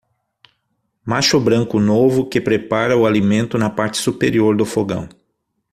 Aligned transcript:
Macho 1.05 1.39
branco 1.39 1.79
novo 1.79 2.27
que 2.27 2.41
prepara 2.41 2.97
o 2.97 3.05
alimento 3.05 3.55
na 3.55 3.69
parte 3.69 3.99
superior 3.99 4.57
do 4.57 4.65
fogão. 4.65 5.07